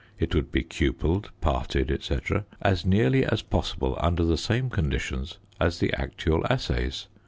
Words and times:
It 0.17 0.33
would 0.33 0.51
be 0.51 0.63
cupelled, 0.63 1.29
parted, 1.41 1.95
&c., 2.03 2.17
as 2.63 2.85
nearly 2.87 3.23
as 3.23 3.43
possible 3.43 3.95
under 4.01 4.23
the 4.25 4.35
same 4.35 4.71
conditions 4.71 5.37
as 5.59 5.77
the 5.77 5.93
actual 5.93 6.43
assays. 6.49 7.05